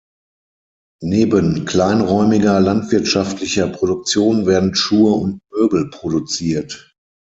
[1.03, 6.95] Neben kleinräumiger landwirtschaftlicher Produktion werden Schuhe und Möbel produziert.